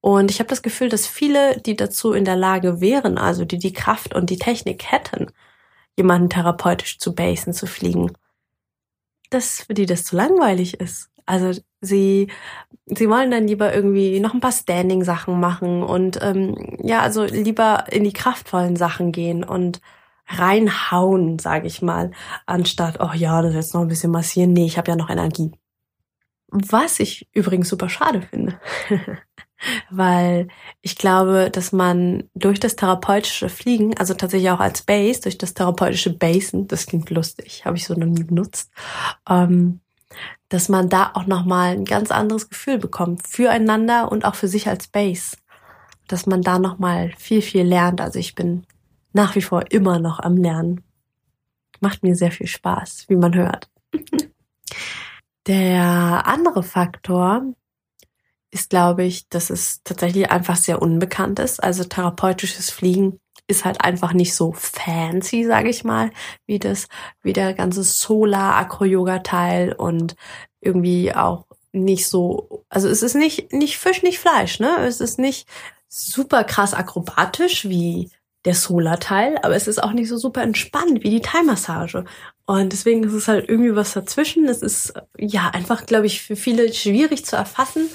Und 0.00 0.30
ich 0.30 0.40
habe 0.40 0.48
das 0.48 0.62
Gefühl, 0.62 0.88
dass 0.88 1.06
viele, 1.06 1.60
die 1.60 1.76
dazu 1.76 2.12
in 2.12 2.24
der 2.24 2.36
Lage 2.36 2.80
wären, 2.80 3.18
also 3.18 3.44
die 3.44 3.58
die 3.58 3.72
Kraft 3.72 4.14
und 4.14 4.30
die 4.30 4.38
Technik 4.38 4.90
hätten, 4.90 5.26
jemanden 5.96 6.30
therapeutisch 6.30 6.98
zu 6.98 7.14
basen, 7.14 7.52
zu 7.52 7.66
fliegen, 7.66 8.12
dass 9.30 9.62
für 9.62 9.74
die 9.74 9.86
das 9.86 10.04
zu 10.04 10.16
langweilig 10.16 10.80
ist. 10.80 11.10
Also 11.26 11.60
sie, 11.80 12.28
sie 12.86 13.08
wollen 13.08 13.30
dann 13.30 13.46
lieber 13.46 13.74
irgendwie 13.74 14.20
noch 14.20 14.34
ein 14.34 14.40
paar 14.40 14.52
Standing-Sachen 14.52 15.38
machen 15.38 15.82
und 15.82 16.18
ähm, 16.22 16.76
ja, 16.82 17.00
also 17.00 17.24
lieber 17.24 17.84
in 17.90 18.04
die 18.04 18.12
kraftvollen 18.12 18.76
Sachen 18.76 19.12
gehen 19.12 19.44
und 19.44 19.80
reinhauen, 20.30 21.38
sage 21.38 21.66
ich 21.66 21.82
mal, 21.82 22.12
anstatt, 22.46 22.98
oh 23.00 23.12
ja, 23.14 23.42
das 23.42 23.54
jetzt 23.54 23.74
noch 23.74 23.82
ein 23.82 23.88
bisschen 23.88 24.12
massieren. 24.12 24.52
Nee, 24.52 24.66
ich 24.66 24.78
habe 24.78 24.90
ja 24.90 24.96
noch 24.96 25.10
Energie. 25.10 25.52
Was 26.48 27.00
ich 27.00 27.28
übrigens 27.32 27.68
super 27.68 27.88
schade 27.88 28.22
finde. 28.22 28.60
Weil 29.90 30.48
ich 30.80 30.96
glaube, 30.96 31.50
dass 31.52 31.72
man 31.72 32.30
durch 32.34 32.58
das 32.60 32.76
therapeutische 32.76 33.48
Fliegen, 33.48 33.96
also 33.98 34.14
tatsächlich 34.14 34.50
auch 34.50 34.60
als 34.60 34.82
Base, 34.82 35.20
durch 35.20 35.36
das 35.36 35.54
therapeutische 35.54 36.16
Basen, 36.16 36.66
das 36.66 36.86
klingt 36.86 37.10
lustig, 37.10 37.64
habe 37.66 37.76
ich 37.76 37.84
so 37.84 37.94
noch 37.94 38.06
nie 38.06 38.24
benutzt, 38.24 38.70
ähm, 39.28 39.80
dass 40.48 40.68
man 40.68 40.88
da 40.88 41.12
auch 41.14 41.26
nochmal 41.26 41.72
ein 41.72 41.84
ganz 41.84 42.10
anderes 42.10 42.48
Gefühl 42.48 42.78
bekommt 42.78 43.26
füreinander 43.26 44.10
und 44.10 44.24
auch 44.24 44.34
für 44.34 44.48
sich 44.48 44.68
als 44.68 44.88
Base. 44.88 45.36
Dass 46.08 46.26
man 46.26 46.42
da 46.42 46.58
nochmal 46.58 47.12
viel, 47.16 47.40
viel 47.40 47.62
lernt. 47.62 48.00
Also 48.00 48.18
ich 48.18 48.34
bin 48.34 48.66
nach 49.12 49.34
wie 49.36 49.42
vor 49.42 49.70
immer 49.70 49.98
noch 49.98 50.18
am 50.18 50.36
Lernen. 50.36 50.82
Macht 51.80 52.02
mir 52.02 52.16
sehr 52.16 52.32
viel 52.32 52.48
Spaß, 52.48 53.06
wie 53.08 53.16
man 53.16 53.34
hört. 53.34 53.70
Der 55.46 56.26
andere 56.26 56.62
Faktor 56.62 57.54
ist, 58.50 58.70
glaube 58.70 59.04
ich, 59.04 59.28
dass 59.28 59.50
es 59.50 59.82
tatsächlich 59.84 60.30
einfach 60.30 60.56
sehr 60.56 60.82
unbekannt 60.82 61.38
ist. 61.38 61.62
Also 61.62 61.84
therapeutisches 61.84 62.70
Fliegen 62.70 63.20
ist 63.50 63.64
halt 63.64 63.82
einfach 63.82 64.12
nicht 64.12 64.34
so 64.34 64.52
fancy, 64.52 65.44
sage 65.44 65.68
ich 65.68 65.84
mal, 65.84 66.10
wie 66.46 66.58
das, 66.58 66.88
wie 67.22 67.32
der 67.32 67.54
ganze 67.54 67.82
Solar-Acro-Yoga-Teil 67.82 69.72
und 69.72 70.16
irgendwie 70.60 71.14
auch 71.14 71.46
nicht 71.72 72.08
so, 72.08 72.64
also 72.68 72.88
es 72.88 73.02
ist 73.02 73.14
nicht, 73.14 73.52
nicht 73.52 73.78
Fisch, 73.78 74.02
nicht 74.02 74.18
Fleisch, 74.18 74.60
ne? 74.60 74.76
Es 74.80 75.00
ist 75.00 75.18
nicht 75.18 75.46
super 75.88 76.44
krass 76.44 76.74
akrobatisch 76.74 77.68
wie 77.68 78.10
der 78.44 78.54
Solar-Teil, 78.54 79.38
aber 79.42 79.54
es 79.54 79.68
ist 79.68 79.82
auch 79.82 79.92
nicht 79.92 80.08
so 80.08 80.16
super 80.16 80.42
entspannt 80.42 81.02
wie 81.02 81.10
die 81.10 81.20
Thai-Massage. 81.20 82.04
Und 82.46 82.72
deswegen 82.72 83.04
ist 83.04 83.12
es 83.12 83.28
halt 83.28 83.48
irgendwie 83.48 83.76
was 83.76 83.92
dazwischen. 83.92 84.48
Es 84.48 84.62
ist 84.62 84.94
ja 85.18 85.50
einfach, 85.50 85.86
glaube 85.86 86.06
ich, 86.06 86.22
für 86.22 86.36
viele 86.36 86.72
schwierig 86.72 87.24
zu 87.26 87.36
erfassen, 87.36 87.88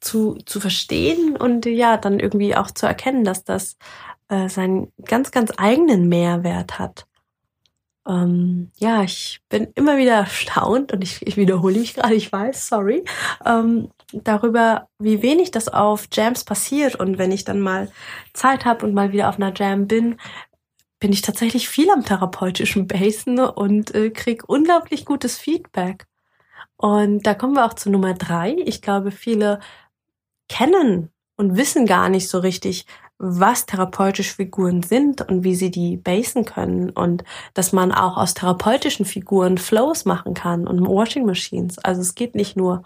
zu, 0.00 0.38
zu 0.46 0.60
verstehen 0.60 1.36
und 1.36 1.66
ja, 1.66 1.98
dann 1.98 2.18
irgendwie 2.18 2.56
auch 2.56 2.70
zu 2.70 2.86
erkennen, 2.86 3.22
dass 3.24 3.44
das 3.44 3.76
äh, 4.32 4.48
seinen 4.48 4.90
ganz, 5.04 5.30
ganz 5.30 5.52
eigenen 5.58 6.08
Mehrwert 6.08 6.78
hat. 6.78 7.06
Ähm, 8.08 8.72
ja, 8.78 9.02
ich 9.02 9.42
bin 9.50 9.68
immer 9.74 9.98
wieder 9.98 10.12
erstaunt 10.24 10.92
und 10.92 11.02
ich, 11.04 11.24
ich 11.26 11.36
wiederhole 11.36 11.78
mich 11.78 11.94
gerade, 11.94 12.14
ich 12.14 12.32
weiß, 12.32 12.68
sorry, 12.68 13.04
ähm, 13.44 13.90
darüber, 14.12 14.88
wie 14.98 15.22
wenig 15.22 15.50
das 15.50 15.68
auf 15.68 16.08
Jams 16.10 16.44
passiert. 16.44 16.96
Und 16.96 17.18
wenn 17.18 17.30
ich 17.30 17.44
dann 17.44 17.60
mal 17.60 17.90
Zeit 18.32 18.64
habe 18.64 18.86
und 18.86 18.94
mal 18.94 19.12
wieder 19.12 19.28
auf 19.28 19.36
einer 19.36 19.52
Jam 19.54 19.86
bin, 19.86 20.16
bin 20.98 21.12
ich 21.12 21.20
tatsächlich 21.20 21.68
viel 21.68 21.90
am 21.90 22.04
therapeutischen 22.04 22.86
Basen 22.86 23.38
und 23.38 23.94
äh, 23.94 24.10
krieg 24.10 24.48
unglaublich 24.48 25.04
gutes 25.04 25.36
Feedback. 25.36 26.06
Und 26.76 27.26
da 27.26 27.34
kommen 27.34 27.54
wir 27.54 27.66
auch 27.66 27.74
zu 27.74 27.90
Nummer 27.90 28.14
drei. 28.14 28.56
Ich 28.64 28.80
glaube, 28.82 29.10
viele 29.10 29.60
kennen 30.48 31.10
und 31.36 31.56
wissen 31.56 31.86
gar 31.86 32.08
nicht 32.08 32.28
so 32.28 32.38
richtig, 32.38 32.86
was 33.24 33.66
therapeutische 33.66 34.34
Figuren 34.34 34.82
sind 34.82 35.22
und 35.22 35.44
wie 35.44 35.54
sie 35.54 35.70
die 35.70 35.96
basen 35.96 36.44
können 36.44 36.90
und 36.90 37.22
dass 37.54 37.72
man 37.72 37.92
auch 37.92 38.16
aus 38.16 38.34
therapeutischen 38.34 39.06
Figuren 39.06 39.58
Flows 39.58 40.04
machen 40.04 40.34
kann 40.34 40.66
und 40.66 40.84
Washing 40.84 41.24
Machines. 41.24 41.78
Also 41.78 42.00
es 42.00 42.16
geht 42.16 42.34
nicht 42.34 42.56
nur 42.56 42.82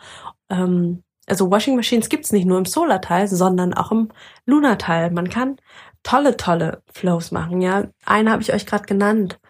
ähm, 0.51 1.03
also 1.27 1.51
Washing 1.51 1.75
Machines 1.75 2.09
gibt's 2.09 2.33
nicht 2.33 2.47
nur 2.47 2.59
im 2.59 2.67
Solar-Teil, 2.67 3.29
sondern 3.29 3.75
auch 3.75 3.91
im 3.91 4.11
Lunar-Teil. 4.47 5.11
Man 5.11 5.29
kann 5.29 5.57
tolle, 6.03 6.37
tolle 6.37 6.83
Flows 6.93 7.33
machen. 7.33 7.61
Ja, 7.61 7.89
eine 8.05 8.31
habe 8.31 8.43
ich 8.43 8.53
euch 8.53 8.65
gerade 8.65 8.85
genannt. 8.85 9.41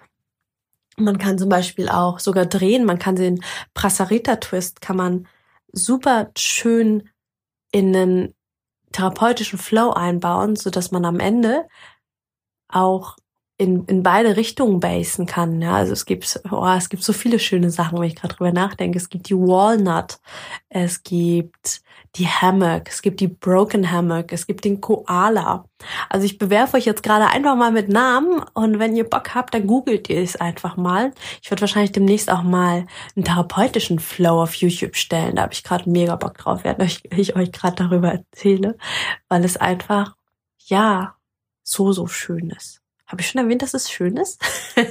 Man 0.97 1.19
kann 1.19 1.37
zum 1.37 1.51
Beispiel 1.51 1.91
auch 1.91 2.19
sogar 2.19 2.47
drehen. 2.47 2.87
Man 2.87 2.99
kann 2.99 3.17
den 3.17 3.43
Prasarita-Twist 3.75 4.81
kann 4.81 4.97
man 4.97 5.29
super 5.71 6.31
schön 6.37 7.11
in 7.73 7.95
einen 7.95 8.35
therapeutischen 8.97 9.59
Flow 9.59 9.91
einbauen, 9.91 10.57
so 10.57 10.71
dass 10.71 10.91
man 10.91 11.05
am 11.05 11.21
Ende 11.21 11.69
auch 12.69 13.17
in, 13.59 13.85
in 13.87 14.03
beide 14.03 14.37
Richtungen 14.37 14.81
basen 14.81 15.27
kann. 15.27 15.63
Ja, 15.63 15.77
also 15.77 15.93
es 15.93 16.05
gibt, 16.05 16.41
oh, 16.51 16.67
es 16.77 16.89
gibt 16.91 17.03
so 17.03 17.13
viele 17.13 17.39
schöne 17.39 17.71
Sachen, 17.71 17.99
wenn 17.99 18.09
ich 18.09 18.17
gerade 18.17 18.35
drüber 18.35 18.53
nachdenke. 18.53 18.99
Es 18.99 19.09
gibt 19.09 19.29
die 19.29 19.37
Walnut, 19.37 20.19
es 20.69 21.03
gibt 21.03 21.81
die 22.17 22.29
Hammock, 22.29 22.89
es 22.89 23.03
gibt 23.03 23.21
die 23.21 23.29
Broken 23.29 23.91
Hammock, 23.91 24.33
es 24.33 24.47
gibt 24.47 24.65
den 24.65 24.81
Koala. 24.81 25.65
Also 26.11 26.27
ich 26.27 26.39
bewerfe 26.39 26.77
euch 26.77 26.85
jetzt 26.85 27.03
gerade 27.03 27.27
einfach 27.29 27.57
mal 27.57 27.73
mit 27.73 27.89
Namen 27.89 28.43
und 28.55 28.79
wenn 28.79 28.97
ihr 28.97 29.09
Bock 29.09 29.35
habt, 29.35 29.55
dann 29.55 29.67
googelt 29.67 30.11
ihr 30.11 30.21
es 30.21 30.37
einfach 30.37 30.77
mal. 30.77 31.13
Ich 31.43 31.51
werde 31.51 31.63
wahrscheinlich 31.63 31.93
demnächst 31.93 32.31
auch 32.31 32.43
mal 32.43 32.87
einen 33.15 33.25
therapeutischen 33.25 33.99
Flow 33.99 34.43
auf 34.43 34.55
YouTube 34.55 34.97
stellen. 34.97 35.37
Da 35.37 35.43
habe 35.43 35.55
ich 35.55 35.65
gerade 35.65 35.89
mega 35.89 36.17
Bock 36.17 36.37
drauf, 36.39 36.65
während 36.65 36.83
ich, 36.83 37.05
ich 37.13 37.37
euch 37.37 37.53
gerade 37.53 37.77
darüber 37.77 38.13
erzähle, 38.13 38.77
weil 39.29 39.45
es 39.45 39.57
einfach, 39.57 40.15
ja, 40.59 41.17
so, 41.63 41.93
so 41.93 42.07
schön 42.07 42.51
ist. 42.51 42.86
Habe 43.07 43.21
ich 43.21 43.29
schon 43.29 43.41
erwähnt, 43.41 43.63
dass 43.63 43.75
es 43.75 43.91
schön 43.91 44.17
ist? 44.17 44.43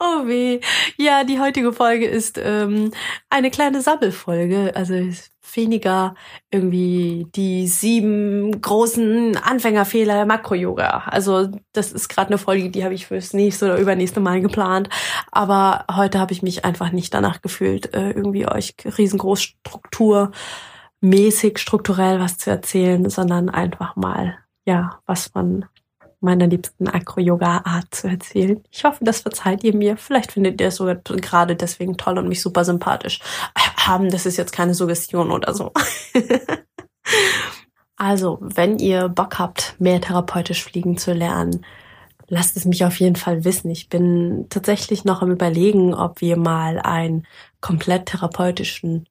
oh 0.00 0.26
weh. 0.26 0.60
Ja, 0.96 1.24
die 1.24 1.40
heutige 1.40 1.72
Folge 1.72 2.06
ist 2.06 2.38
ähm, 2.42 2.92
eine 3.30 3.50
kleine 3.50 3.82
Sammelfolge. 3.82 4.72
Also 4.74 4.94
weniger 5.54 6.14
irgendwie 6.50 7.26
die 7.34 7.66
sieben 7.66 8.60
großen 8.60 9.36
Anfängerfehler 9.36 10.14
der 10.14 10.26
Makro-Yoga. 10.26 11.04
Also 11.06 11.48
das 11.72 11.92
ist 11.92 12.08
gerade 12.08 12.28
eine 12.28 12.38
Folge, 12.38 12.70
die 12.70 12.84
habe 12.84 12.94
ich 12.94 13.06
fürs 13.06 13.34
nächste 13.34 13.66
oder 13.66 13.78
übernächste 13.78 14.20
Mal 14.20 14.40
geplant. 14.40 14.88
Aber 15.30 15.84
heute 15.94 16.18
habe 16.18 16.32
ich 16.32 16.42
mich 16.42 16.64
einfach 16.64 16.92
nicht 16.92 17.12
danach 17.14 17.42
gefühlt, 17.42 17.94
äh, 17.94 18.10
irgendwie 18.10 18.48
euch 18.48 18.74
riesengroß 18.84 19.42
Struktur 19.42 20.32
mäßig 21.00 21.58
strukturell 21.58 22.18
was 22.18 22.38
zu 22.38 22.50
erzählen, 22.50 23.10
sondern 23.10 23.50
einfach 23.50 23.94
mal 23.94 24.38
ja, 24.66 25.00
was 25.06 25.34
man 25.34 25.66
meiner 26.24 26.46
liebsten 26.46 26.88
Acro-Yoga-Art 26.88 27.94
zu 27.94 28.08
erzählen. 28.08 28.62
Ich 28.70 28.84
hoffe, 28.84 29.04
das 29.04 29.20
verzeiht 29.20 29.62
ihr 29.62 29.74
mir. 29.74 29.96
Vielleicht 29.96 30.32
findet 30.32 30.60
ihr 30.60 30.68
es 30.68 30.76
sogar 30.76 30.96
gerade 30.96 31.54
deswegen 31.54 31.96
toll 31.96 32.18
und 32.18 32.28
mich 32.28 32.42
super 32.42 32.64
sympathisch. 32.64 33.20
Haben, 33.76 34.10
das 34.10 34.26
ist 34.26 34.36
jetzt 34.36 34.52
keine 34.52 34.74
Suggestion 34.74 35.30
oder 35.30 35.54
so. 35.54 35.72
also, 37.96 38.38
wenn 38.40 38.78
ihr 38.78 39.08
Bock 39.08 39.38
habt, 39.38 39.76
mehr 39.78 40.00
therapeutisch 40.00 40.64
fliegen 40.64 40.96
zu 40.96 41.12
lernen, 41.12 41.64
lasst 42.28 42.56
es 42.56 42.64
mich 42.64 42.84
auf 42.84 42.98
jeden 42.98 43.16
Fall 43.16 43.44
wissen. 43.44 43.70
Ich 43.70 43.88
bin 43.88 44.46
tatsächlich 44.48 45.04
noch 45.04 45.22
am 45.22 45.30
überlegen, 45.30 45.94
ob 45.94 46.20
wir 46.20 46.36
mal 46.36 46.78
einen 46.80 47.26
komplett 47.60 48.06
therapeutischen 48.06 49.06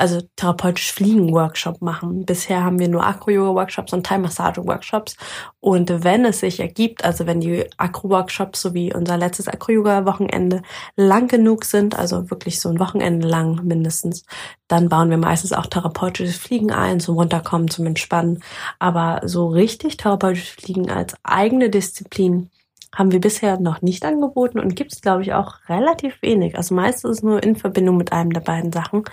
also 0.00 0.22
therapeutisch 0.36 0.92
Fliegen-Workshop 0.92 1.82
machen. 1.82 2.24
Bisher 2.24 2.64
haben 2.64 2.78
wir 2.78 2.88
nur 2.88 3.06
Acro-Yoga-Workshops 3.06 3.92
und 3.92 4.04
Thai-Massage-Workshops. 4.06 5.16
Und 5.60 6.04
wenn 6.04 6.24
es 6.24 6.40
sich 6.40 6.60
ergibt, 6.60 7.04
also 7.04 7.26
wenn 7.26 7.40
die 7.40 7.64
Acro-Workshops 7.76 8.62
sowie 8.62 8.94
unser 8.94 9.18
letztes 9.18 9.46
Acro-Yoga-Wochenende 9.46 10.62
lang 10.96 11.28
genug 11.28 11.64
sind, 11.64 11.98
also 11.98 12.30
wirklich 12.30 12.60
so 12.60 12.70
ein 12.70 12.80
Wochenende 12.80 13.28
lang 13.28 13.64
mindestens, 13.64 14.24
dann 14.68 14.88
bauen 14.88 15.10
wir 15.10 15.18
meistens 15.18 15.52
auch 15.52 15.66
therapeutisches 15.66 16.36
Fliegen 16.36 16.72
ein, 16.72 17.00
zum 17.00 17.16
Runterkommen, 17.16 17.68
zum 17.68 17.86
Entspannen. 17.86 18.42
Aber 18.78 19.20
so 19.24 19.48
richtig 19.48 19.98
therapeutisches 19.98 20.50
Fliegen 20.50 20.90
als 20.90 21.14
eigene 21.22 21.70
Disziplin 21.70 22.50
haben 22.94 23.12
wir 23.12 23.20
bisher 23.20 23.60
noch 23.60 23.82
nicht 23.82 24.04
angeboten 24.04 24.58
und 24.58 24.74
gibt 24.74 24.92
es, 24.92 25.00
glaube 25.00 25.22
ich, 25.22 25.32
auch 25.32 25.56
relativ 25.68 26.20
wenig. 26.22 26.56
Also 26.56 26.74
meistens 26.74 27.22
nur 27.22 27.42
in 27.42 27.56
Verbindung 27.56 27.96
mit 27.96 28.12
einem 28.12 28.32
der 28.32 28.40
beiden 28.40 28.72
Sachen. 28.72 29.04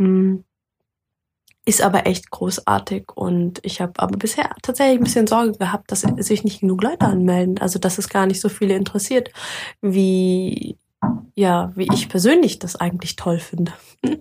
Hm. 0.00 0.44
Ist 1.66 1.82
aber 1.82 2.06
echt 2.06 2.30
großartig 2.30 3.12
und 3.14 3.60
ich 3.62 3.82
habe 3.82 3.92
aber 3.98 4.16
bisher 4.16 4.50
tatsächlich 4.62 4.98
ein 4.98 5.04
bisschen 5.04 5.26
Sorge 5.26 5.52
gehabt, 5.52 5.92
dass 5.92 6.00
sich 6.00 6.42
nicht 6.42 6.60
genug 6.60 6.82
Leute 6.82 7.06
anmelden. 7.06 7.58
Also 7.58 7.78
dass 7.78 7.98
es 7.98 8.08
gar 8.08 8.26
nicht 8.26 8.40
so 8.40 8.48
viele 8.48 8.74
interessiert, 8.74 9.30
wie 9.82 10.78
ja, 11.34 11.72
wie 11.76 11.86
ich 11.92 12.08
persönlich 12.08 12.58
das 12.58 12.76
eigentlich 12.76 13.16
toll 13.16 13.38
finde. 13.38 13.72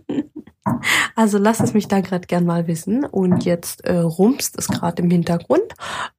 Also 1.16 1.38
lasst 1.38 1.62
es 1.62 1.74
mich 1.74 1.88
da 1.88 2.00
gerade 2.00 2.28
gern 2.28 2.46
mal 2.46 2.68
wissen. 2.68 3.04
Und 3.04 3.44
jetzt 3.44 3.84
äh, 3.86 3.98
rumst 3.98 4.58
es 4.58 4.68
gerade 4.68 5.02
im 5.02 5.10
Hintergrund. 5.10 5.74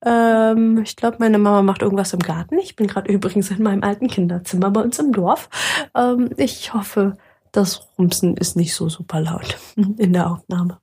Ähm, 0.04 0.82
ich 0.82 0.96
glaube, 0.96 1.16
meine 1.20 1.38
Mama 1.38 1.62
macht 1.62 1.82
irgendwas 1.82 2.12
im 2.12 2.18
Garten. 2.18 2.58
Ich 2.58 2.76
bin 2.76 2.86
gerade 2.86 3.10
übrigens 3.12 3.50
in 3.50 3.62
meinem 3.62 3.82
alten 3.82 4.08
Kinderzimmer 4.08 4.70
bei 4.70 4.82
uns 4.82 4.98
im 4.98 5.12
Dorf. 5.12 5.48
Ähm, 5.94 6.30
ich 6.36 6.74
hoffe, 6.74 7.16
das 7.52 7.88
Rumsen 7.98 8.36
ist 8.36 8.56
nicht 8.56 8.74
so 8.74 8.88
super 8.88 9.20
laut 9.20 9.58
in 9.98 10.12
der 10.12 10.30
Aufnahme. 10.30 10.78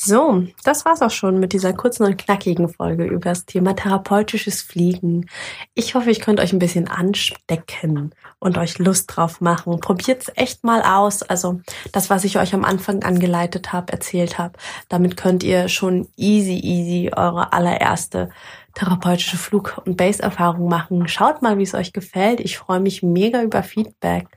So, 0.00 0.44
das 0.62 0.84
war's 0.84 1.02
auch 1.02 1.10
schon 1.10 1.40
mit 1.40 1.52
dieser 1.52 1.72
kurzen 1.72 2.04
und 2.04 2.16
knackigen 2.16 2.68
Folge 2.68 3.04
über 3.04 3.30
das 3.30 3.46
Thema 3.46 3.74
therapeutisches 3.74 4.62
Fliegen. 4.62 5.28
Ich 5.74 5.96
hoffe, 5.96 6.12
ich 6.12 6.20
konnte 6.20 6.40
euch 6.40 6.52
ein 6.52 6.60
bisschen 6.60 6.86
anstecken 6.86 8.14
und 8.38 8.58
euch 8.58 8.78
Lust 8.78 9.16
drauf 9.16 9.40
machen. 9.40 9.80
Probiert's 9.80 10.30
echt 10.36 10.62
mal 10.62 10.82
aus. 10.82 11.24
Also 11.24 11.62
das, 11.90 12.10
was 12.10 12.22
ich 12.22 12.38
euch 12.38 12.54
am 12.54 12.64
Anfang 12.64 13.02
angeleitet 13.02 13.72
habe, 13.72 13.92
erzählt 13.92 14.38
habe, 14.38 14.56
damit 14.88 15.16
könnt 15.16 15.42
ihr 15.42 15.68
schon 15.68 16.06
easy, 16.16 16.60
easy 16.60 17.10
eure 17.16 17.52
allererste 17.52 18.30
therapeutische 18.76 19.36
Flug- 19.36 19.82
und 19.84 19.96
Base-Erfahrung 19.96 20.68
machen. 20.68 21.08
Schaut 21.08 21.42
mal, 21.42 21.58
wie 21.58 21.64
es 21.64 21.74
euch 21.74 21.92
gefällt. 21.92 22.38
Ich 22.38 22.56
freue 22.56 22.78
mich 22.78 23.02
mega 23.02 23.42
über 23.42 23.64
Feedback 23.64 24.28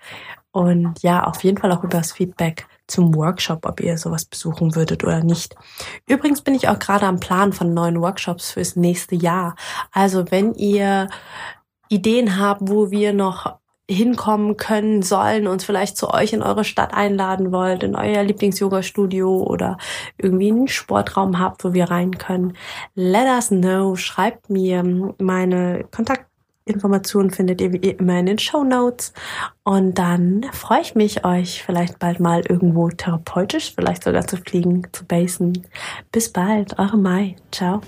und 0.51 1.01
ja, 1.01 1.23
auf 1.23 1.43
jeden 1.43 1.57
Fall 1.57 1.71
auch 1.71 1.83
über 1.83 1.97
das 1.97 2.11
Feedback 2.11 2.67
zum 2.87 3.15
Workshop, 3.15 3.65
ob 3.65 3.79
ihr 3.79 3.97
sowas 3.97 4.25
besuchen 4.25 4.75
würdet 4.75 5.03
oder 5.03 5.23
nicht. 5.23 5.55
Übrigens 6.07 6.41
bin 6.41 6.55
ich 6.55 6.67
auch 6.67 6.79
gerade 6.79 7.05
am 7.05 7.19
Plan 7.19 7.53
von 7.53 7.73
neuen 7.73 8.01
Workshops 8.01 8.51
fürs 8.51 8.75
nächste 8.75 9.15
Jahr. 9.15 9.55
Also 9.91 10.29
wenn 10.29 10.53
ihr 10.53 11.09
Ideen 11.89 12.37
habt, 12.37 12.61
wo 12.63 12.91
wir 12.91 13.13
noch 13.13 13.61
hinkommen 13.89 14.55
können 14.55 15.01
sollen, 15.01 15.47
uns 15.47 15.65
vielleicht 15.65 15.97
zu 15.97 16.09
euch 16.13 16.33
in 16.33 16.41
eure 16.41 16.63
Stadt 16.63 16.93
einladen 16.93 17.51
wollt, 17.51 17.83
in 17.83 17.95
euer 17.95 18.23
Lieblings-Yoga-Studio 18.23 19.43
oder 19.43 19.77
irgendwie 20.17 20.49
einen 20.49 20.67
Sportraum 20.69 21.39
habt, 21.39 21.63
wo 21.63 21.73
wir 21.73 21.91
rein 21.91 22.17
können, 22.17 22.53
let 22.95 23.27
us 23.27 23.49
know. 23.49 23.95
Schreibt 23.95 24.49
mir 24.49 24.83
meine 25.17 25.85
Kontakt 25.91 26.30
Informationen 26.65 27.31
findet 27.31 27.61
ihr 27.61 27.73
wie 27.73 27.77
immer 27.77 28.19
in 28.19 28.25
den 28.27 28.39
Show 28.39 28.63
Notes. 28.63 29.13
Und 29.63 29.97
dann 29.97 30.45
freue 30.53 30.81
ich 30.81 30.95
mich, 30.95 31.25
euch 31.25 31.63
vielleicht 31.63 31.99
bald 31.99 32.19
mal 32.19 32.43
irgendwo 32.47 32.89
therapeutisch, 32.89 33.73
vielleicht 33.75 34.03
sogar 34.03 34.27
zu 34.27 34.37
fliegen, 34.37 34.87
zu 34.91 35.05
basen. 35.05 35.67
Bis 36.11 36.31
bald, 36.31 36.77
eure 36.79 36.97
Mai. 36.97 37.35
Ciao. 37.51 37.81